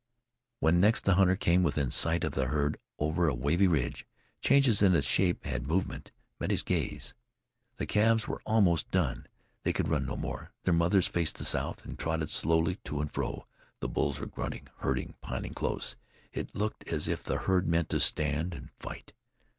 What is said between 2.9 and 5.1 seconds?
over a wavy ridge, changes in its